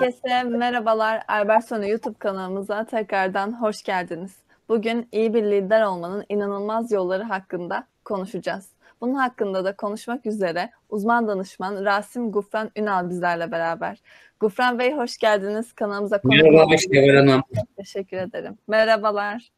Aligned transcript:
Herkese 0.00 0.42
merhabalar. 0.42 1.22
Albertsonu 1.28 1.88
YouTube 1.88 2.18
kanalımıza 2.18 2.84
tekrardan 2.84 3.60
hoş 3.62 3.82
geldiniz. 3.82 4.36
Bugün 4.68 5.08
iyi 5.12 5.34
bir 5.34 5.42
lider 5.42 5.82
olmanın 5.82 6.24
inanılmaz 6.28 6.92
yolları 6.92 7.22
hakkında 7.22 7.86
konuşacağız. 8.04 8.68
Bunun 9.00 9.14
hakkında 9.14 9.64
da 9.64 9.76
konuşmak 9.76 10.26
üzere 10.26 10.70
uzman 10.88 11.28
danışman 11.28 11.84
Rasim 11.84 12.32
Gufran 12.32 12.70
Ünal 12.76 13.10
bizlerle 13.10 13.52
beraber. 13.52 14.02
Gufran 14.40 14.78
Bey 14.78 14.92
hoş 14.92 15.18
geldiniz 15.18 15.72
kanalımıza. 15.72 16.20
Merhaba, 16.24 16.64
hoş 16.64 16.86
Hanım. 17.16 17.42
Teşekkür 17.76 18.16
ederim. 18.16 18.58
Merhabalar. 18.68 19.48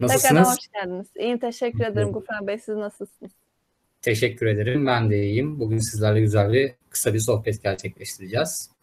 Nasılsınız? 0.00 0.22
Tekrardan 0.22 0.50
hoş 0.50 0.68
geldiniz. 0.74 1.08
İyiyim, 1.16 1.38
teşekkür 1.38 1.84
ederim 1.84 2.12
Gufran 2.12 2.46
Bey. 2.46 2.58
Siz 2.58 2.76
nasılsınız? 2.76 3.32
Teşekkür 4.02 4.46
ederim. 4.46 4.86
Ben 4.86 5.10
de 5.10 5.22
iyiyim. 5.22 5.60
Bugün 5.60 5.78
sizlerle 5.78 6.20
güzel 6.20 6.52
bir 6.52 6.74
kısa 6.90 7.14
bir 7.14 7.20
sohbet 7.20 7.62
gerçekleştireceğiz. 7.62 8.77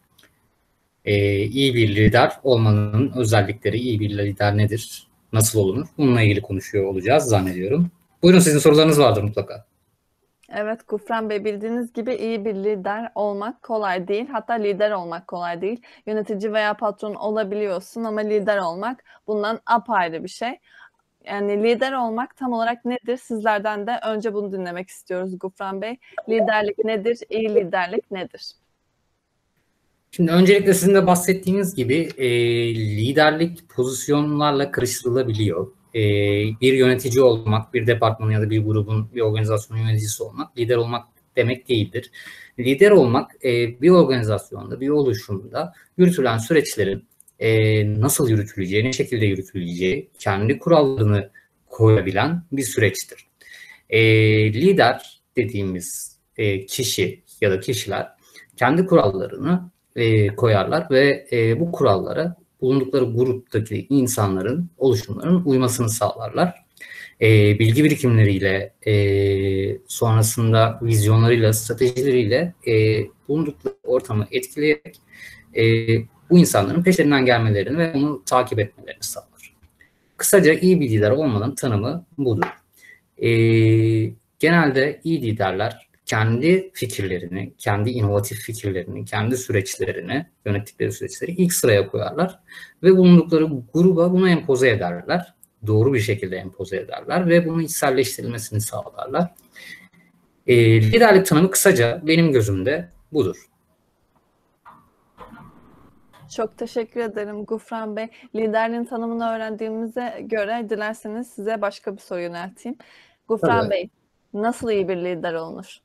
Ee, 1.05 1.37
iyi 1.43 1.75
bir 1.75 1.95
lider 1.95 2.31
olmanın 2.43 3.13
özellikleri, 3.15 3.77
iyi 3.77 3.99
bir 3.99 4.17
lider 4.17 4.57
nedir, 4.57 5.07
nasıl 5.33 5.59
olunur? 5.59 5.87
Bununla 5.97 6.21
ilgili 6.21 6.41
konuşuyor 6.41 6.85
olacağız 6.85 7.23
zannediyorum. 7.23 7.91
Buyurun 8.23 8.39
sizin 8.39 8.59
sorularınız 8.59 8.99
vardır 8.99 9.23
mutlaka. 9.23 9.65
Evet 10.49 10.87
Gufran 10.87 11.29
Bey 11.29 11.45
bildiğiniz 11.45 11.93
gibi 11.93 12.15
iyi 12.15 12.45
bir 12.45 12.55
lider 12.55 13.11
olmak 13.15 13.63
kolay 13.63 14.07
değil. 14.07 14.27
Hatta 14.31 14.53
lider 14.53 14.91
olmak 14.91 15.27
kolay 15.27 15.61
değil. 15.61 15.81
Yönetici 16.05 16.53
veya 16.53 16.73
patron 16.73 17.15
olabiliyorsun 17.15 18.03
ama 18.03 18.21
lider 18.21 18.57
olmak 18.57 19.03
bundan 19.27 19.59
apayrı 19.65 20.23
bir 20.23 20.29
şey. 20.29 20.59
Yani 21.25 21.63
lider 21.63 21.93
olmak 21.93 22.37
tam 22.37 22.53
olarak 22.53 22.85
nedir? 22.85 23.17
Sizlerden 23.17 23.87
de 23.87 23.99
önce 24.07 24.33
bunu 24.33 24.51
dinlemek 24.51 24.89
istiyoruz 24.89 25.39
Gufran 25.39 25.81
Bey. 25.81 25.97
Liderlik 26.29 26.77
nedir? 26.85 27.19
İyi 27.29 27.55
liderlik 27.55 28.11
nedir? 28.11 28.51
Şimdi 30.15 30.31
öncelikle 30.31 30.73
sizin 30.73 30.95
de 30.95 31.07
bahsettiğiniz 31.07 31.75
gibi 31.75 32.09
e, 32.17 32.29
liderlik 32.75 33.69
pozisyonlarla 33.69 34.71
karıştırılabiliyor. 34.71 35.67
E, 35.95 36.01
bir 36.61 36.73
yönetici 36.73 37.21
olmak, 37.21 37.73
bir 37.73 37.87
departmanın 37.87 38.31
ya 38.31 38.41
da 38.41 38.49
bir 38.49 38.65
grubun, 38.65 39.09
bir 39.15 39.21
organizasyonun 39.21 39.81
yöneticisi 39.81 40.23
olmak, 40.23 40.57
lider 40.57 40.75
olmak 40.75 41.07
demek 41.35 41.69
değildir. 41.69 42.11
Lider 42.59 42.91
olmak 42.91 43.45
e, 43.45 43.81
bir 43.81 43.89
organizasyonda, 43.89 44.81
bir 44.81 44.89
oluşumda 44.89 45.73
yürütülen 45.97 46.37
süreçlerin 46.37 47.03
e, 47.39 48.01
nasıl 48.01 48.29
yürütüleceği, 48.29 48.83
ne 48.83 48.93
şekilde 48.93 49.25
yürütüleceği, 49.25 50.09
kendi 50.19 50.59
kurallarını 50.59 51.29
koyabilen 51.69 52.43
bir 52.51 52.63
süreçtir. 52.63 53.27
E, 53.89 53.99
lider 54.53 55.21
dediğimiz 55.37 56.17
e, 56.37 56.65
kişi 56.65 57.23
ya 57.41 57.51
da 57.51 57.59
kişiler 57.59 58.07
kendi 58.57 58.85
kurallarını 58.85 59.74
e, 59.95 60.27
koyarlar 60.27 60.87
ve 60.91 61.27
e, 61.31 61.59
bu 61.59 61.71
kurallara 61.71 62.35
bulundukları 62.61 63.05
gruptaki 63.05 63.87
insanların, 63.89 64.69
oluşumların 64.77 65.43
uymasını 65.45 65.89
sağlarlar. 65.89 66.65
E, 67.21 67.59
bilgi 67.59 67.83
birikimleriyle, 67.83 68.73
e, 68.87 69.77
sonrasında 69.87 70.79
vizyonlarıyla, 70.81 71.53
stratejileriyle 71.53 72.53
e, 72.67 73.05
bulundukları 73.27 73.75
ortamı 73.83 74.27
etkileyerek 74.31 74.99
e, 75.57 75.63
bu 76.29 76.39
insanların 76.39 76.83
peşlerinden 76.83 77.25
gelmelerini 77.25 77.77
ve 77.77 77.93
onu 77.93 78.23
takip 78.25 78.59
etmelerini 78.59 79.03
sağlar. 79.03 79.55
Kısaca 80.17 80.53
iyi 80.53 80.81
bir 80.81 80.89
lider 80.89 81.11
olmanın 81.11 81.55
tanımı 81.55 82.05
budur. 82.17 82.47
E, 83.17 83.29
genelde 84.39 85.01
iyi 85.03 85.21
liderler 85.21 85.84
kendi 86.05 86.71
fikirlerini, 86.73 87.53
kendi 87.57 87.89
inovatif 87.89 88.39
fikirlerini, 88.39 89.05
kendi 89.05 89.37
süreçlerini, 89.37 90.25
yönettikleri 90.45 90.91
süreçleri 90.91 91.31
ilk 91.31 91.53
sıraya 91.53 91.87
koyarlar 91.87 92.39
ve 92.83 92.97
bulundukları 92.97 93.47
gruba 93.73 94.11
bunu 94.11 94.29
empoze 94.29 94.69
ederler. 94.69 95.33
Doğru 95.67 95.93
bir 95.93 95.99
şekilde 95.99 96.37
empoze 96.37 96.77
ederler 96.77 97.27
ve 97.27 97.45
bunu 97.45 97.61
içselleştirilmesini 97.61 98.61
sağlarlar. 98.61 99.31
E, 100.47 100.81
liderlik 100.81 101.25
tanımı 101.25 101.51
kısaca 101.51 102.01
benim 102.03 102.31
gözümde 102.31 102.89
budur. 103.13 103.45
Çok 106.35 106.57
teşekkür 106.57 106.99
ederim 106.99 107.45
Gufran 107.45 107.95
Bey. 107.95 108.07
Liderliğin 108.35 108.85
tanımını 108.85 109.29
öğrendiğimize 109.29 110.17
göre 110.21 110.67
dilerseniz 110.69 111.27
size 111.27 111.61
başka 111.61 111.95
bir 111.95 112.01
soru 112.01 112.19
yönelteyim. 112.19 112.77
Gufran 113.27 113.61
Tabii. 113.61 113.69
Bey, 113.69 113.89
nasıl 114.33 114.71
iyi 114.71 114.87
bir 114.87 114.97
lider 114.97 115.33
olunur? 115.33 115.84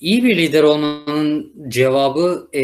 İyi 0.00 0.24
bir 0.24 0.36
lider 0.36 0.62
olmanın 0.62 1.52
cevabı 1.68 2.48
e, 2.54 2.62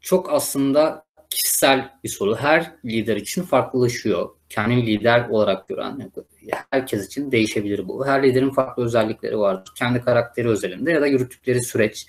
çok 0.00 0.32
aslında 0.32 1.06
kişisel 1.30 1.90
bir 2.04 2.08
soru. 2.08 2.36
Her 2.36 2.72
lider 2.84 3.16
için 3.16 3.42
farklılaşıyor. 3.42 4.28
Kendini 4.48 4.86
lider 4.86 5.28
olarak 5.28 5.68
gören 5.68 6.12
herkes 6.70 7.06
için 7.06 7.32
değişebilir 7.32 7.88
bu. 7.88 8.06
Her 8.06 8.22
liderin 8.22 8.50
farklı 8.50 8.84
özellikleri 8.84 9.38
vardır. 9.38 9.72
Kendi 9.76 10.00
karakteri 10.00 10.48
özelinde 10.48 10.92
ya 10.92 11.00
da 11.00 11.06
yürüttükleri 11.06 11.62
süreç, 11.62 12.06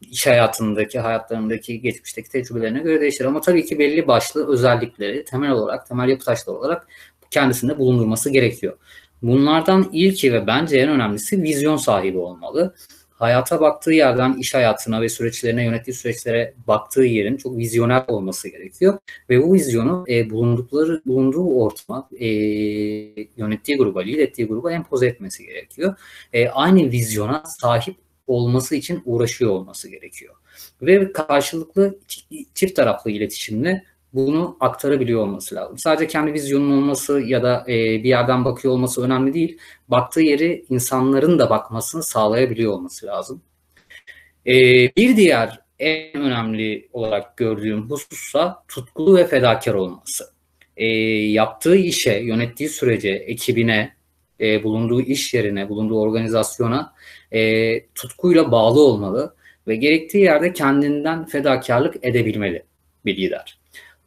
iş 0.00 0.26
hayatındaki, 0.26 0.98
hayatlarındaki, 0.98 1.80
geçmişteki 1.80 2.30
tecrübelerine 2.30 2.80
göre 2.80 3.00
değişir. 3.00 3.24
Ama 3.24 3.40
tabii 3.40 3.66
ki 3.66 3.78
belli 3.78 4.06
başlı 4.06 4.48
özellikleri 4.48 5.24
temel 5.24 5.50
olarak, 5.50 5.86
temel 5.86 6.08
yapı 6.08 6.24
taşları 6.24 6.56
olarak 6.56 6.88
kendisinde 7.30 7.78
bulundurması 7.78 8.30
gerekiyor. 8.30 8.78
Bunlardan 9.22 9.90
ilki 9.92 10.32
ve 10.32 10.46
bence 10.46 10.78
en 10.78 10.88
önemlisi 10.88 11.42
vizyon 11.42 11.76
sahibi 11.76 12.18
olmalı. 12.18 12.74
Hayata 13.18 13.60
baktığı 13.60 13.92
yerden 13.92 14.34
iş 14.34 14.54
hayatına 14.54 15.00
ve 15.00 15.08
süreçlerine, 15.08 15.64
yönettiği 15.64 15.94
süreçlere 15.94 16.54
baktığı 16.66 17.02
yerin 17.02 17.36
çok 17.36 17.56
vizyoner 17.56 18.04
olması 18.08 18.48
gerekiyor. 18.48 18.98
Ve 19.30 19.42
bu 19.42 19.54
vizyonu 19.54 20.04
e, 20.08 20.30
bulundukları 20.30 21.02
bulunduğu 21.06 21.54
ortama, 21.54 22.08
e, 22.20 22.26
yönettiği 23.36 23.78
gruba, 23.78 24.00
lider 24.00 24.22
ettiği 24.22 24.46
gruba 24.46 24.72
empoze 24.72 25.06
etmesi 25.06 25.46
gerekiyor. 25.46 25.94
E, 26.32 26.48
aynı 26.48 26.90
vizyona 26.90 27.42
sahip 27.46 27.96
olması 28.26 28.76
için 28.76 29.02
uğraşıyor 29.04 29.50
olması 29.50 29.88
gerekiyor. 29.88 30.34
Ve 30.82 31.12
karşılıklı 31.12 31.98
çift 32.54 32.76
taraflı 32.76 33.10
iletişimle 33.10 33.84
bunu 34.12 34.56
aktarabiliyor 34.60 35.20
olması 35.20 35.54
lazım. 35.54 35.78
Sadece 35.78 36.06
kendi 36.06 36.32
vizyonun 36.32 36.82
olması 36.82 37.20
ya 37.20 37.42
da 37.42 37.64
e, 37.68 37.74
bir 37.74 38.08
yerden 38.08 38.44
bakıyor 38.44 38.74
olması 38.74 39.02
önemli 39.02 39.34
değil. 39.34 39.58
Baktığı 39.88 40.20
yeri 40.20 40.64
insanların 40.70 41.38
da 41.38 41.50
bakmasını 41.50 42.02
sağlayabiliyor 42.02 42.72
olması 42.72 43.06
lazım. 43.06 43.42
E, 44.46 44.52
bir 44.96 45.16
diğer 45.16 45.60
en 45.78 46.20
önemli 46.20 46.88
olarak 46.92 47.36
gördüğüm 47.36 47.90
husussa 47.90 48.64
tutkulu 48.68 49.16
ve 49.16 49.26
fedakar 49.26 49.74
olması. 49.74 50.24
E, 50.76 50.86
yaptığı 51.26 51.76
işe, 51.76 52.12
yönettiği 52.12 52.68
sürece, 52.68 53.10
ekibine, 53.10 53.94
e, 54.40 54.62
bulunduğu 54.64 55.00
iş 55.00 55.34
yerine, 55.34 55.68
bulunduğu 55.68 56.00
organizasyona 56.00 56.94
e, 57.32 57.86
tutkuyla 57.86 58.52
bağlı 58.52 58.80
olmalı 58.80 59.34
ve 59.66 59.76
gerektiği 59.76 60.24
yerde 60.24 60.52
kendinden 60.52 61.26
fedakarlık 61.26 61.96
edebilmeli 62.02 62.62
bir 63.04 63.16
lider. 63.16 63.57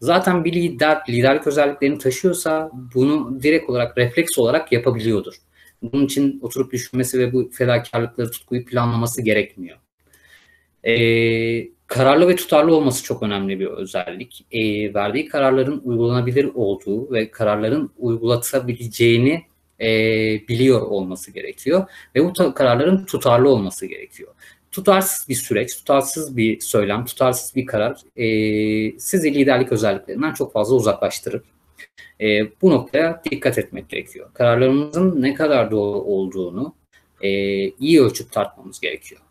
Zaten 0.02 0.46
bir 0.46 0.54
lider 0.54 1.02
liderlik 1.10 1.48
özelliklerini 1.48 1.98
taşıyorsa 1.98 2.72
bunu 2.96 3.44
direkt 3.44 3.70
olarak 3.70 3.98
refleks 3.98 4.38
olarak 4.38 4.72
yapabiliyordur. 4.72 5.36
Bunun 5.82 6.06
için 6.06 6.40
oturup 6.42 6.72
düşünmesi 6.72 7.20
ve 7.20 7.34
bu 7.34 7.50
fedakarlıkları, 7.54 8.32
tutkuyu 8.32 8.66
planlaması 8.66 9.22
gerekmiyor. 9.22 9.78
Ee, 10.84 11.68
kararlı 11.88 12.28
ve 12.28 12.36
tutarlı 12.36 12.76
olması 12.76 13.04
çok 13.04 13.24
önemli 13.24 13.60
bir 13.60 13.66
özellik. 13.68 14.46
Ee, 14.52 14.94
verdiği 14.94 15.28
kararların 15.28 15.82
uygulanabilir 15.84 16.50
olduğu 16.56 17.12
ve 17.12 17.32
kararların 17.32 17.92
uygulatabileceğini 17.98 19.42
e, 19.82 19.88
biliyor 20.48 20.82
olması 20.82 21.32
gerekiyor. 21.32 21.86
Ve 22.16 22.26
bu 22.26 22.54
kararların 22.54 23.06
tutarlı 23.06 23.50
olması 23.50 23.86
gerekiyor 23.86 24.34
tutarsız 24.72 25.30
bir 25.30 25.36
süreç, 25.36 25.78
tutarsız 25.78 26.38
bir 26.38 26.60
söylem, 26.60 27.06
tutarsız 27.06 27.56
bir 27.56 27.66
karar 27.66 28.02
e, 28.16 29.00
sizi 29.00 29.34
liderlik 29.34 29.72
özelliklerinden 29.72 30.34
çok 30.34 30.54
fazla 30.54 30.76
uzaklaştırır. 30.76 31.42
E, 32.22 32.62
bu 32.62 32.72
noktaya 32.72 33.22
dikkat 33.32 33.58
etmek 33.58 33.90
gerekiyor. 33.90 34.30
Kararlarımızın 34.34 35.22
ne 35.22 35.34
kadar 35.34 35.72
doğru 35.72 36.00
olduğunu 36.00 36.76
e, 37.22 37.30
iyi 37.70 38.02
ölçüp 38.02 38.32
tartmamız 38.32 38.80
gerekiyor. 38.80 39.22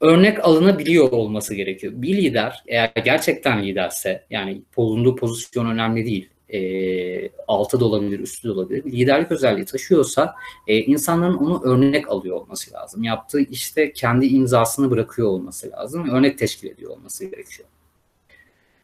Örnek 0.00 0.44
alınabiliyor 0.44 1.12
olması 1.12 1.54
gerekiyor. 1.54 1.92
Bir 1.96 2.16
lider 2.16 2.62
eğer 2.66 2.92
gerçekten 3.04 3.62
liderse 3.62 4.24
yani 4.30 4.62
bulunduğu 4.76 5.16
pozisyon 5.16 5.66
önemli 5.66 6.06
değil 6.06 6.28
e, 6.52 7.30
altı 7.48 7.80
da 7.80 7.84
olabilir, 7.84 8.20
üstü 8.20 8.48
de 8.48 8.52
olabilir. 8.52 8.84
Liderlik 8.84 9.32
özelliği 9.32 9.64
taşıyorsa 9.64 10.34
e, 10.66 10.78
insanların 10.78 11.34
onu 11.34 11.62
örnek 11.64 12.08
alıyor 12.08 12.36
olması 12.36 12.72
lazım. 12.72 13.02
Yaptığı 13.02 13.40
işte 13.40 13.92
kendi 13.92 14.26
imzasını 14.26 14.90
bırakıyor 14.90 15.28
olması 15.28 15.70
lazım. 15.70 16.10
Örnek 16.10 16.38
teşkil 16.38 16.68
ediyor 16.68 16.90
olması 16.90 17.24
gerekiyor. 17.24 17.68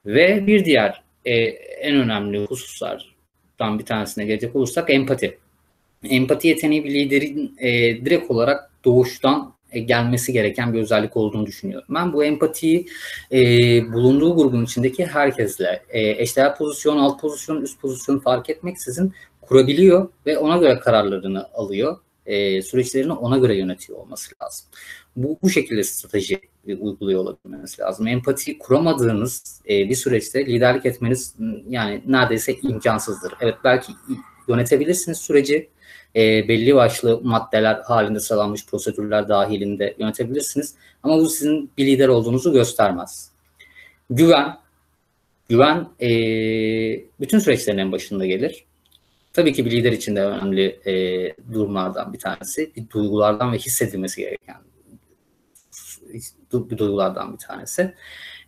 Ve 0.07 0.47
bir 0.47 0.65
diğer 0.65 1.03
e, 1.25 1.35
en 1.35 1.97
önemli 1.97 2.45
hususlardan 2.45 3.79
bir 3.79 3.85
tanesine 3.85 4.25
gelecek 4.25 4.57
olursak 4.57 4.91
empati. 4.91 5.39
Empati 6.05 6.49
yeteneği 6.49 6.85
bir 6.85 6.91
liderin 6.91 7.57
e, 7.59 7.71
direkt 8.05 8.31
olarak 8.31 8.71
doğuştan 8.85 9.54
gelmesi 9.81 10.33
gereken 10.33 10.73
bir 10.73 10.81
özellik 10.81 11.17
olduğunu 11.17 11.47
düşünüyorum. 11.47 11.89
Ben 11.95 12.13
bu 12.13 12.25
empatiyi 12.25 12.87
e, 13.33 13.39
bulunduğu 13.93 14.37
grubun 14.37 14.65
içindeki 14.65 15.07
herkesle 15.07 15.83
e, 15.89 16.23
eşdeğer 16.23 16.57
pozisyon, 16.57 16.99
alt 16.99 17.21
pozisyon, 17.21 17.63
üst 17.63 17.81
pozisyon 17.81 18.19
fark 18.19 18.51
etmeksizin 18.51 19.13
kurabiliyor 19.41 20.09
ve 20.27 20.39
ona 20.39 20.57
göre 20.57 20.79
kararlarını 20.79 21.47
alıyor. 21.55 21.97
E, 22.27 22.63
süreçlerini 22.63 23.13
ona 23.13 23.39
göre 23.39 23.57
yönetiyor 23.57 23.99
olması 23.99 24.35
lazım. 24.43 24.67
Bu, 25.17 25.39
bu 25.43 25.51
şekilde 25.51 25.85
strateji 25.85 26.41
uyguluyor 26.67 27.21
olabilmeniz 27.21 27.81
lazım. 27.81 28.07
Empati 28.07 28.59
kuramadığınız 28.59 29.61
e, 29.69 29.89
bir 29.89 29.95
süreçte 29.95 30.47
liderlik 30.47 30.87
etmeniz 30.87 31.35
yani 31.69 32.03
neredeyse 32.07 32.55
imkansızdır. 32.63 33.33
Evet 33.41 33.55
belki 33.65 33.93
yönetebilirsiniz 34.49 35.19
süreci 35.19 35.69
e, 36.17 36.49
belli 36.49 36.75
başlı 36.75 37.21
maddeler 37.23 37.75
halinde 37.75 38.21
sıralanmış 38.21 38.67
prosedürler 38.67 39.29
dahilinde 39.29 39.95
yönetebilirsiniz. 39.99 40.75
Ama 41.03 41.19
bu 41.19 41.29
sizin 41.29 41.71
bir 41.79 41.87
lider 41.87 42.09
olduğunuzu 42.09 42.53
göstermez. 42.53 43.31
Güven, 44.11 44.57
güven 45.49 45.89
e, 46.01 46.09
bütün 47.21 47.39
süreçlerin 47.39 47.79
en 47.79 47.93
başında 47.93 48.27
gelir. 48.27 48.65
Tabii 49.33 49.53
ki 49.53 49.65
bir 49.65 49.71
lider 49.71 49.93
için 49.93 50.17
de 50.17 50.25
önemli 50.25 50.81
e, 50.87 50.93
durumlardan 51.53 52.13
bir 52.13 52.19
tanesi, 52.19 52.73
bir 52.77 52.91
duygulardan 52.91 53.53
ve 53.53 53.59
hissedilmesi 53.59 54.21
gereken 54.21 54.57
bir 56.53 56.79
duygulardan 56.79 57.33
bir 57.33 57.39
tanesi. 57.39 57.95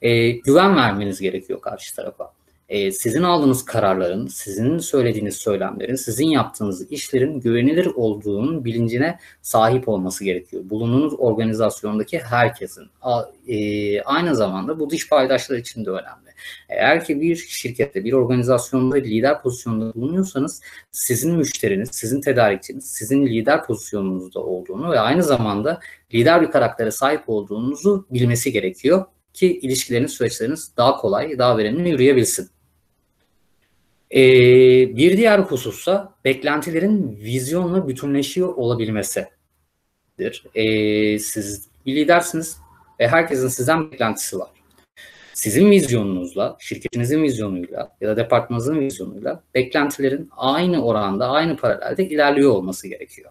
E, 0.02 0.30
güven 0.30 0.76
vermeniz 0.76 1.20
gerekiyor 1.20 1.60
karşı 1.60 1.96
tarafa 1.96 2.32
e, 2.68 2.92
sizin 2.92 3.22
aldığınız 3.22 3.64
kararların, 3.64 4.26
sizin 4.26 4.78
söylediğiniz 4.78 5.36
söylemlerin, 5.36 5.94
sizin 5.94 6.26
yaptığınız 6.26 6.92
işlerin 6.92 7.40
güvenilir 7.40 7.86
olduğunun 7.86 8.64
bilincine 8.64 9.18
sahip 9.42 9.88
olması 9.88 10.24
gerekiyor. 10.24 10.62
Bulunduğunuz 10.70 11.14
organizasyondaki 11.18 12.18
herkesin. 12.18 12.86
A, 13.02 13.22
e, 13.48 14.02
aynı 14.02 14.36
zamanda 14.36 14.80
bu 14.80 14.90
dış 14.90 15.08
paydaşlar 15.08 15.56
için 15.56 15.84
de 15.84 15.90
önemli. 15.90 16.26
Eğer 16.68 17.04
ki 17.04 17.20
bir 17.20 17.36
şirkette, 17.36 18.04
bir 18.04 18.12
organizasyonda 18.12 18.96
lider 18.96 19.42
pozisyonunda 19.42 19.94
bulunuyorsanız 19.94 20.62
sizin 20.92 21.36
müşteriniz, 21.36 21.88
sizin 21.92 22.20
tedarikçiniz, 22.20 22.86
sizin 22.86 23.26
lider 23.26 23.64
pozisyonunuzda 23.64 24.40
olduğunu 24.40 24.92
ve 24.92 25.00
aynı 25.00 25.22
zamanda 25.22 25.80
lider 26.14 26.42
bir 26.42 26.50
karaktere 26.50 26.90
sahip 26.90 27.22
olduğunuzu 27.26 28.06
bilmesi 28.10 28.52
gerekiyor 28.52 29.04
ki 29.32 29.58
ilişkileriniz, 29.58 30.12
süreçleriniz 30.12 30.72
daha 30.76 30.96
kolay, 30.96 31.38
daha 31.38 31.58
verimli 31.58 31.88
yürüyebilsin. 31.88 32.56
Ee, 34.16 34.96
bir 34.96 35.16
diğer 35.16 35.38
husussa 35.38 36.14
beklentilerin 36.24 37.16
vizyonla 37.16 37.88
bütünleşiyor 37.88 38.48
olabilmesidir. 38.48 40.44
Ee, 40.54 41.18
siz 41.18 41.68
bir 41.86 41.96
lidersiniz 41.96 42.58
ve 43.00 43.08
herkesin 43.08 43.48
sizden 43.48 43.92
beklentisi 43.92 44.38
var. 44.38 44.48
Sizin 45.34 45.70
vizyonunuzla, 45.70 46.56
şirketinizin 46.60 47.22
vizyonuyla 47.22 47.96
ya 48.00 48.08
da 48.08 48.16
departmanınızın 48.16 48.80
vizyonuyla 48.80 49.42
beklentilerin 49.54 50.30
aynı 50.36 50.84
oranda, 50.84 51.28
aynı 51.28 51.56
paralelde 51.56 52.08
ilerliyor 52.08 52.50
olması 52.50 52.88
gerekiyor. 52.88 53.30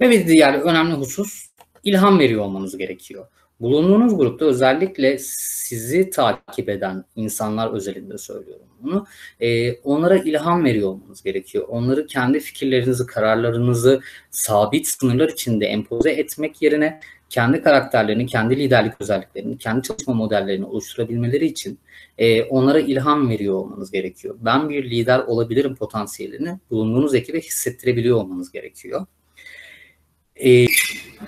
Ve 0.00 0.10
bir 0.10 0.26
diğer 0.26 0.54
önemli 0.54 0.94
husus 0.94 1.46
ilham 1.84 2.18
veriyor 2.18 2.44
olmanız 2.44 2.78
gerekiyor. 2.78 3.26
Bulunduğunuz 3.60 4.16
grupta 4.16 4.44
özellikle 4.44 5.18
sizi 5.18 6.10
takip 6.10 6.68
eden 6.68 7.04
insanlar 7.16 7.72
özelinde 7.72 8.18
söylüyorum 8.18 8.66
bunu. 8.82 9.06
E, 9.40 9.72
onlara 9.72 10.16
ilham 10.16 10.64
veriyor 10.64 10.88
olmanız 10.88 11.22
gerekiyor. 11.22 11.64
Onları 11.68 12.06
kendi 12.06 12.40
fikirlerinizi, 12.40 13.06
kararlarınızı 13.06 14.00
sabit 14.30 14.86
sınırlar 14.86 15.28
içinde 15.28 15.66
empoze 15.66 16.10
etmek 16.10 16.62
yerine 16.62 17.00
kendi 17.28 17.62
karakterlerini, 17.62 18.26
kendi 18.26 18.56
liderlik 18.56 18.92
özelliklerini, 19.00 19.58
kendi 19.58 19.82
çalışma 19.82 20.14
modellerini 20.14 20.64
oluşturabilmeleri 20.64 21.46
için 21.46 21.78
e, 22.18 22.42
onlara 22.42 22.80
ilham 22.80 23.28
veriyor 23.28 23.54
olmanız 23.54 23.90
gerekiyor. 23.90 24.36
Ben 24.40 24.68
bir 24.68 24.90
lider 24.90 25.18
olabilirim 25.18 25.74
potansiyelini 25.74 26.58
bulunduğunuz 26.70 27.14
ekibe 27.14 27.40
hissettirebiliyor 27.40 28.16
olmanız 28.16 28.52
gerekiyor. 28.52 29.06
E, 30.44 30.66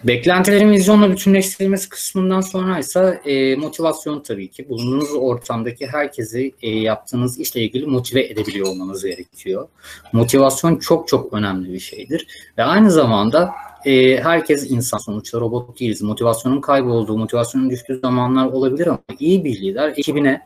beklentilerin 0.04 0.70
vizyonla 0.70 1.10
bütünleştirilmesi 1.10 1.88
kısmından 1.88 2.40
sonra 2.40 2.78
ise 2.78 3.20
e, 3.24 3.56
motivasyon 3.56 4.20
tabii 4.20 4.48
ki. 4.48 4.68
Bulunduğunuz 4.68 5.14
ortamdaki 5.14 5.86
herkesi 5.86 6.52
e, 6.62 6.70
yaptığınız 6.70 7.38
işle 7.40 7.60
ilgili 7.60 7.86
motive 7.86 8.24
edebiliyor 8.24 8.66
olmanız 8.66 9.04
gerekiyor. 9.04 9.68
Motivasyon 10.12 10.76
çok 10.76 11.08
çok 11.08 11.32
önemli 11.32 11.72
bir 11.72 11.78
şeydir. 11.78 12.26
Ve 12.58 12.62
aynı 12.62 12.90
zamanda 12.90 13.50
e, 13.84 14.20
herkes 14.20 14.70
insan 14.70 14.98
sonuçta 14.98 15.40
robot 15.40 15.80
değiliz. 15.80 16.02
Motivasyonun 16.02 16.60
kaybolduğu, 16.60 17.18
motivasyonun 17.18 17.70
düştüğü 17.70 17.98
zamanlar 17.98 18.46
olabilir 18.46 18.86
ama 18.86 18.98
iyi 19.18 19.44
bir 19.44 19.60
lider 19.60 19.88
ekibine 19.88 20.40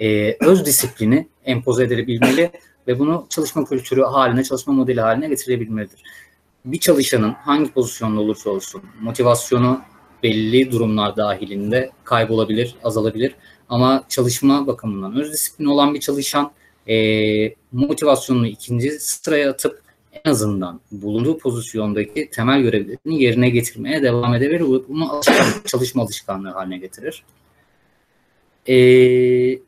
e, 0.00 0.36
öz 0.40 0.66
disiplini 0.66 1.28
empoze 1.44 1.84
edebilmeli 1.84 2.50
ve 2.86 2.98
bunu 2.98 3.26
çalışma 3.30 3.64
kültürü 3.64 4.02
haline, 4.02 4.44
çalışma 4.44 4.72
modeli 4.72 5.00
haline 5.00 5.28
getirebilmelidir 5.28 6.02
bir 6.64 6.78
çalışanın 6.78 7.30
hangi 7.30 7.72
pozisyonda 7.72 8.20
olursa 8.20 8.50
olsun 8.50 8.82
motivasyonu 9.00 9.80
belli 10.22 10.72
durumlar 10.72 11.16
dahilinde 11.16 11.90
kaybolabilir, 12.04 12.74
azalabilir. 12.84 13.34
Ama 13.68 14.04
çalışma 14.08 14.66
bakımından 14.66 15.16
öz 15.16 15.32
disiplini 15.32 15.70
olan 15.70 15.94
bir 15.94 16.00
çalışan 16.00 16.52
e, 16.88 17.54
motivasyonunu 17.72 18.46
ikinci 18.46 18.90
sıraya 18.90 19.50
atıp 19.50 19.82
en 20.24 20.30
azından 20.30 20.80
bulunduğu 20.92 21.38
pozisyondaki 21.38 22.30
temel 22.30 22.60
görevlerini 22.60 23.22
yerine 23.22 23.50
getirmeye 23.50 24.02
devam 24.02 24.34
edebilir. 24.34 24.60
Bunu 24.88 25.12
alışkan, 25.12 25.46
çalışma 25.66 26.02
alışkanlığı 26.02 26.50
haline 26.50 26.78
getirir. 26.78 27.24
Ee, 28.68 29.58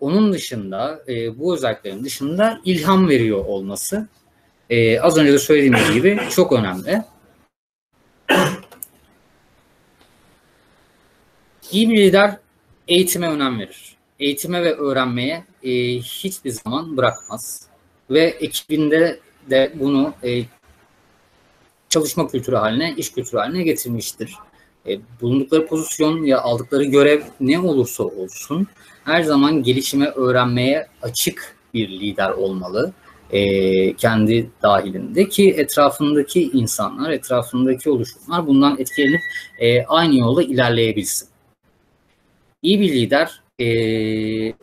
onun 0.00 0.32
dışında 0.32 1.02
e, 1.08 1.38
bu 1.38 1.54
özelliklerin 1.54 2.04
dışında 2.04 2.60
ilham 2.64 3.08
veriyor 3.08 3.44
olması 3.44 4.08
e, 4.70 5.00
az 5.00 5.16
önce 5.16 5.32
de 5.32 5.38
söylediğim 5.38 5.76
gibi 5.94 6.20
çok 6.30 6.52
önemli. 6.52 7.02
İyi 11.72 11.90
bir 11.90 11.98
lider 11.98 12.36
eğitime 12.88 13.28
önem 13.28 13.58
verir. 13.58 13.96
Eğitime 14.20 14.64
ve 14.64 14.74
öğrenmeye 14.74 15.44
e, 15.62 15.70
hiçbir 15.98 16.50
zaman 16.50 16.96
bırakmaz. 16.96 17.66
Ve 18.10 18.20
ekibinde 18.20 19.20
de 19.50 19.72
bunu 19.74 20.14
e, 20.24 20.42
çalışma 21.88 22.28
kültürü 22.28 22.56
haline, 22.56 22.94
iş 22.96 23.12
kültürü 23.12 23.40
haline 23.40 23.62
getirmiştir. 23.62 24.34
E, 24.86 24.98
bulundukları 25.20 25.66
pozisyon 25.66 26.22
ya 26.22 26.40
aldıkları 26.40 26.84
görev 26.84 27.22
ne 27.40 27.58
olursa 27.58 28.04
olsun 28.04 28.66
her 29.04 29.22
zaman 29.22 29.62
gelişime, 29.62 30.06
öğrenmeye 30.06 30.86
açık 31.02 31.56
bir 31.74 31.88
lider 31.88 32.30
olmalı 32.30 32.92
e, 33.30 33.92
kendi 33.94 34.50
dahilinde 34.62 35.28
ki 35.28 35.50
etrafındaki 35.50 36.42
insanlar, 36.42 37.10
etrafındaki 37.10 37.90
oluşumlar 37.90 38.46
bundan 38.46 38.78
etkilenip 38.78 39.20
e, 39.58 39.84
aynı 39.84 40.18
yolda 40.18 40.42
ilerleyebilsin. 40.42 41.28
İyi 42.62 42.80
bir 42.80 42.92
lider 42.92 43.40
e, 43.58 43.66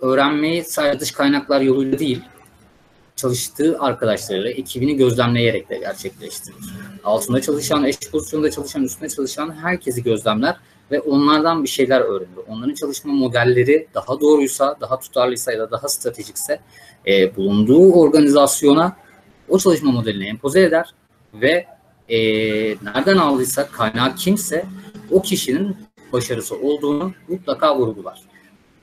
öğrenmeyi 0.01 0.63
sadece 0.63 0.99
dış 0.99 1.11
kaynaklar 1.11 1.61
yoluyla 1.61 1.99
değil, 1.99 2.21
çalıştığı 3.15 3.79
arkadaşlarıyla 3.79 4.49
ekibini 4.49 4.95
gözlemleyerek 4.95 5.69
de 5.69 5.77
gerçekleştirir. 5.77 6.55
Altında 7.03 7.41
çalışan, 7.41 7.83
eş 7.83 7.99
pozisyonda 8.11 8.51
çalışan, 8.51 8.83
üstünde 8.83 9.09
çalışan 9.09 9.55
herkesi 9.55 10.03
gözlemler 10.03 10.55
ve 10.91 10.99
onlardan 10.99 11.63
bir 11.63 11.69
şeyler 11.69 12.01
öğrenir. 12.01 12.39
Onların 12.47 12.73
çalışma 12.73 13.13
modelleri 13.13 13.87
daha 13.93 14.21
doğruysa, 14.21 14.77
daha 14.81 14.99
tutarlıysa 14.99 15.51
ya 15.51 15.59
da 15.59 15.71
daha 15.71 15.87
stratejikse 15.87 16.59
e, 17.07 17.35
bulunduğu 17.35 17.93
organizasyona 17.93 18.97
o 19.49 19.59
çalışma 19.59 19.91
modelini 19.91 20.27
empoze 20.27 20.61
eder 20.61 20.93
ve 21.33 21.65
e, 22.09 22.17
nereden 22.83 23.17
aldıysa 23.17 23.67
kaynağı 23.67 24.15
kimse 24.15 24.65
o 25.11 25.21
kişinin 25.21 25.77
başarısı 26.13 26.55
olduğunu 26.55 27.13
mutlaka 27.27 27.77
vurgular. 27.77 28.21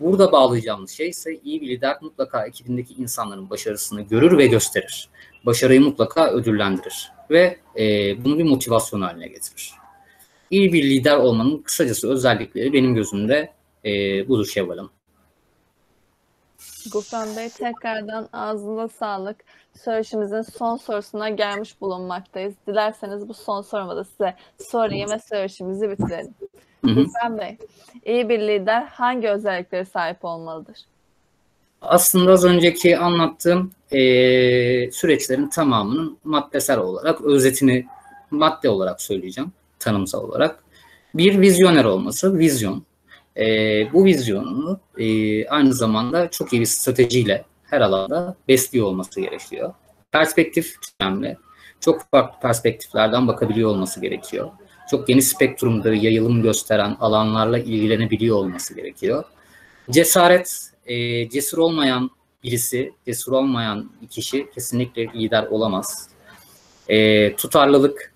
Burada 0.01 0.33
bağlayacağımız 0.33 0.91
şey 0.91 1.09
ise 1.09 1.41
iyi 1.45 1.61
bir 1.61 1.69
lider 1.69 1.97
mutlaka 2.01 2.47
ekibindeki 2.47 2.95
insanların 2.95 3.51
başarısını 3.51 4.03
görür 4.03 4.39
ve 4.39 4.47
gösterir. 4.47 5.09
Başarıyı 5.47 5.81
mutlaka 5.81 6.31
ödüllendirir 6.31 7.13
ve 7.31 7.59
e, 7.79 7.85
bunu 8.25 8.39
bir 8.39 8.45
motivasyon 8.45 9.01
haline 9.01 9.29
getirir. 9.29 9.82
İyi 10.53 10.73
bir 10.73 10.83
lider 10.83 11.17
olmanın 11.17 11.59
kısacası 11.59 12.11
özellikleri 12.11 12.73
benim 12.73 12.95
gözümde 12.95 13.53
e, 13.85 13.91
budur 14.29 14.47
Şevval 14.47 14.77
Hanım. 14.77 14.91
Gufran 16.93 17.37
Bey 17.37 17.49
tekrardan 17.49 18.29
ağzına 18.33 18.89
sağlık. 18.89 19.37
Söyleşimizin 19.85 20.43
son 20.43 20.77
sorusuna 20.77 21.29
gelmiş 21.29 21.81
bulunmaktayız. 21.81 22.55
Dilerseniz 22.67 23.29
bu 23.29 23.35
son 23.35 23.63
sorumda 23.63 24.05
size 24.05 24.35
sorayım 24.59 25.11
ve 25.11 25.19
söyleşimizi 25.19 25.91
bitirelim. 25.91 26.35
Gufran 26.83 27.39
Bey, 27.39 27.59
iyi 28.05 28.29
bir 28.29 28.41
lider 28.41 28.83
hangi 28.83 29.29
özelliklere 29.29 29.85
sahip 29.85 30.25
olmalıdır? 30.25 30.79
Aslında 31.83 32.33
az 32.33 32.45
önceki 32.45 32.99
anlattığım 32.99 33.71
e, 33.91 34.01
süreçlerin 34.91 35.49
tamamının 35.49 36.19
maddesel 36.25 36.79
olarak 36.79 37.21
özetini 37.21 37.87
madde 38.31 38.69
olarak 38.69 39.03
söyleyeceğim. 39.03 39.53
Tanımsal 39.83 40.25
olarak. 40.25 40.65
Bir 41.15 41.41
vizyoner 41.41 41.85
olması, 41.85 42.39
vizyon. 42.39 42.85
E, 43.37 43.45
bu 43.93 44.05
vizyonunu 44.05 44.81
e, 44.99 45.47
aynı 45.49 45.75
zamanda 45.75 46.31
çok 46.31 46.53
iyi 46.53 46.61
bir 46.61 46.67
stratejiyle 46.67 47.45
her 47.65 47.81
alanda 47.81 48.37
besliyor 48.49 48.87
olması 48.87 49.21
gerekiyor. 49.21 49.75
Perspektif 50.13 50.75
önemli. 51.01 51.37
Çok 51.81 52.11
farklı 52.11 52.41
perspektiflerden 52.41 53.29
bakabiliyor 53.29 53.71
olması 53.71 54.01
gerekiyor. 54.01 54.51
Çok 54.91 55.07
geniş 55.07 55.25
spektrumda 55.25 55.95
yayılım 55.95 56.43
gösteren 56.43 56.97
alanlarla 57.01 57.59
ilgilenebiliyor 57.59 58.37
olması 58.37 58.75
gerekiyor. 58.75 59.25
Cesaret, 59.91 60.71
e, 60.87 61.29
cesur 61.29 61.59
olmayan 61.59 62.11
birisi, 62.45 62.93
cesur 63.07 63.33
olmayan 63.33 63.91
kişi 64.11 64.51
kesinlikle 64.55 65.07
lider 65.07 65.43
olamaz. 65.43 66.09
E, 66.89 67.37
tutarlılık, 67.37 68.12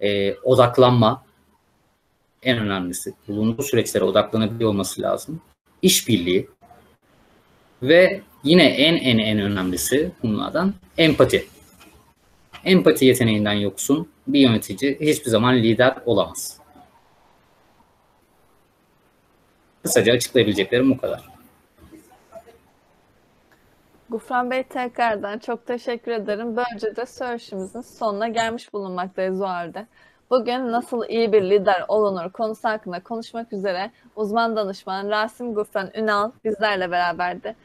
e, 0.00 0.34
odaklanma 0.34 1.24
en 2.42 2.58
önemlisi. 2.58 3.14
Bulunduğu 3.28 3.62
süreçlere 3.62 4.04
odaklanabiliyor 4.04 4.70
olması 4.70 5.02
lazım. 5.02 5.40
İşbirliği 5.82 6.48
ve 7.82 8.20
yine 8.44 8.64
en 8.64 8.96
en 8.96 9.18
en 9.18 9.40
önemlisi 9.40 10.12
bunlardan 10.22 10.74
empati. 10.98 11.46
Empati 12.64 13.04
yeteneğinden 13.04 13.52
yoksun 13.52 14.08
bir 14.26 14.40
yönetici 14.40 14.98
hiçbir 15.00 15.30
zaman 15.30 15.56
lider 15.56 15.96
olamaz. 16.06 16.58
Kısaca 19.82 20.12
açıklayabileceklerim 20.12 20.90
bu 20.90 20.98
kadar. 20.98 21.35
Gufran 24.08 24.50
Bey 24.50 24.62
tekrardan 24.62 25.38
çok 25.38 25.66
teşekkür 25.66 26.12
ederim. 26.12 26.56
Böylece 26.56 26.96
de 26.96 27.06
söyleşimizin 27.06 27.80
sonuna 27.80 28.28
gelmiş 28.28 28.72
bulunmaktayız 28.72 29.40
o 29.40 29.44
halde. 29.44 29.86
Bugün 30.30 30.72
nasıl 30.72 31.08
iyi 31.08 31.32
bir 31.32 31.42
lider 31.42 31.84
olunur 31.88 32.30
konusu 32.30 32.68
hakkında 32.68 33.00
konuşmak 33.00 33.52
üzere 33.52 33.90
uzman 34.16 34.56
danışman 34.56 35.10
Rasim 35.10 35.54
Gufran 35.54 35.90
Ünal 35.96 36.30
bizlerle 36.44 36.90
beraberdi. 36.90 37.56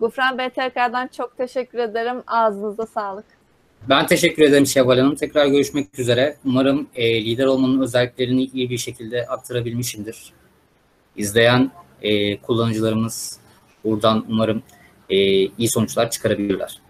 Gufran 0.00 0.38
Bey 0.38 0.50
tekrardan 0.50 1.06
çok 1.08 1.36
teşekkür 1.36 1.78
ederim. 1.78 2.22
Ağzınıza 2.26 2.86
sağlık. 2.86 3.24
Ben 3.88 4.06
teşekkür 4.06 4.42
ederim 4.42 4.66
Şevval 4.66 4.98
Hanım. 4.98 5.14
Tekrar 5.14 5.46
görüşmek 5.46 5.98
üzere. 5.98 6.36
Umarım 6.44 6.88
e, 6.94 7.24
lider 7.24 7.46
olmanın 7.46 7.80
özelliklerini 7.80 8.44
iyi 8.44 8.70
bir 8.70 8.78
şekilde 8.78 9.26
aktarabilmişimdir. 9.26 10.32
İzleyen 11.16 11.70
e, 12.02 12.40
kullanıcılarımız 12.40 13.40
buradan 13.84 14.24
umarım 14.28 14.62
e, 15.10 15.16
iyi 15.16 15.68
sonuçlar 15.68 16.10
çıkarabilirler. 16.10 16.80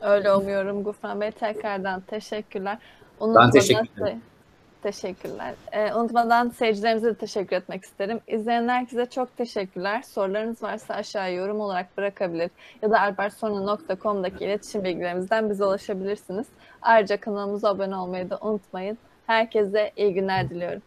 Öyle 0.00 0.32
umuyorum 0.32 0.84
Gufran 0.84 1.20
Bey. 1.20 1.30
Tekrardan 1.30 2.00
teşekkürler. 2.00 2.78
Ben 3.20 3.50
teşekkür 3.50 4.02
ederim. 4.02 4.22
Teşekkürler. 4.82 5.54
Ee, 5.72 5.92
unutmadan 5.94 6.48
seyircilerimize 6.48 7.06
de 7.06 7.14
teşekkür 7.14 7.56
etmek 7.56 7.84
isterim. 7.84 8.20
İzleyen 8.26 8.68
herkese 8.68 9.06
çok 9.06 9.36
teşekkürler. 9.36 10.02
Sorularınız 10.02 10.62
varsa 10.62 10.94
aşağıya 10.94 11.34
yorum 11.34 11.60
olarak 11.60 11.96
bırakabilir 11.96 12.50
ya 12.82 12.90
da 12.90 13.00
albertsonu.com'daki 13.00 14.44
iletişim 14.44 14.84
bilgilerimizden 14.84 15.50
bize 15.50 15.64
ulaşabilirsiniz. 15.64 16.46
Ayrıca 16.82 17.20
kanalımıza 17.20 17.68
abone 17.68 17.96
olmayı 17.96 18.30
da 18.30 18.38
unutmayın. 18.40 18.98
Herkese 19.26 19.92
iyi 19.96 20.14
günler 20.14 20.50
diliyorum. 20.50 20.82